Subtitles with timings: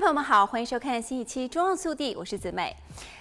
[0.00, 2.76] 朋友们好，欢迎收看新一期《中澳速递》，我是子美。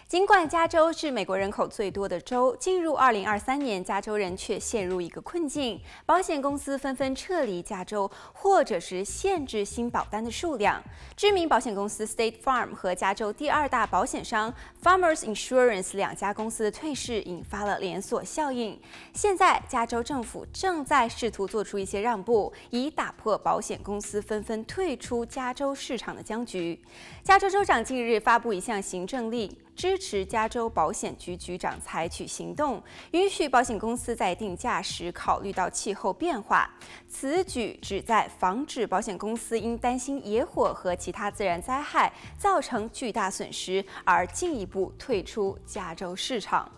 [0.07, 10.81] 尽管加州是美国人口最多的州，进入2023年，加州人却陷入一个困境：保险公司纷纷撤离加州，或者是限制新保单的数量。
[11.17, 18.79] 知名保险公司 State Farm 和加州第二大保险商 Farmers Insurance 两家公司的退市，引发了连锁效应。
[19.13, 26.79] 现在，加州政府正在试图做出一些让步，以打破保险公司纷纷退出加州市场的僵局。
[27.23, 29.51] 加州州长近日发布一项行政令。
[29.75, 36.69] 支持加州保险局局长采取行动，允许保险公司在定价时考虑到气候变化。
[37.07, 46.71] 此举旨在防止保险公司因担心野火和其他自然灾害造成巨大损失而进一步退出加州市场。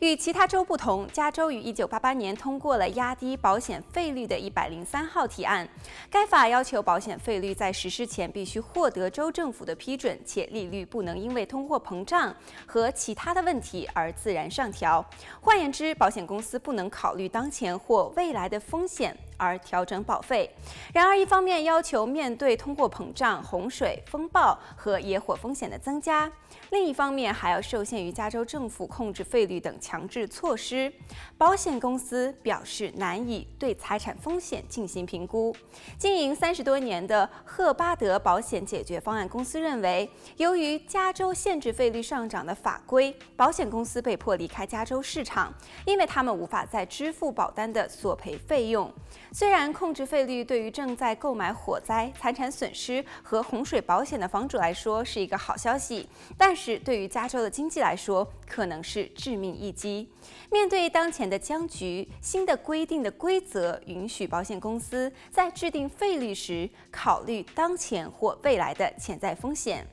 [0.00, 5.68] 与其他州不同，加州于1988年通过了压低保险费率的103号提案。
[6.10, 12.34] 该法要求保险费率在实施前必须获得州政府的批准，且利率不能因为通货膨胀
[12.66, 15.04] 和其他的问题而自然上调。
[15.40, 20.50] 换言之，保险公司不能考虑当前或未来的风险而调整保费。
[20.92, 26.30] 然而，一方面要求面对通货膨胀、洪水、风暴和野火风险的增加，
[26.70, 30.92] 另一方面还要受限于加州政府控制费率等强制措施。
[31.36, 35.54] 保险公司表示难以对财产风险进行评估。
[35.98, 45.52] 经营三十多年的赫巴德保险解决方案公司认为，由于加州限制费率上涨的法规，保险公司被迫离开加州市场，
[45.84, 48.92] 因为他们无法再支付保单的索赔费用。
[49.36, 60.08] 虽然控制费率对于正在购买火灾、财产损失和洪水保险的房主来说是一个好消息，但是对于加州的经济来说可能是致命一击。
[60.52, 69.84] 面对当前的僵局，新的规定的规则允许保险公司在制定费率时考虑当前或未来的潜在风险。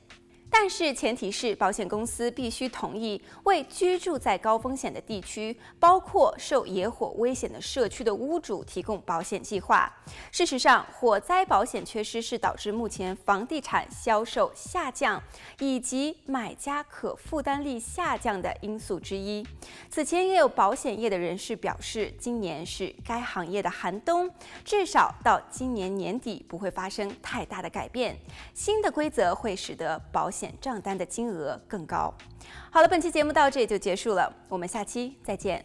[0.54, 9.90] 但是前提是保险公司必须同意为居住在高风险的地区，包括受野火危险的社区的屋主提供保险计划。
[10.30, 15.20] 事实上，火灾保险缺失是导致目前房地产销售下降
[15.58, 19.44] 以及买家可负担力下降的因素之一。
[19.88, 24.30] 此前也有保险业的人士表示，今年是该行业的寒冬，
[24.64, 28.16] 至少到今年年底不会发生太大的改变。
[28.52, 32.12] 新的规则会使得保险险账单的金额更高。
[32.68, 35.64] 好了，本期节目到这里就结束了，我们下期再见。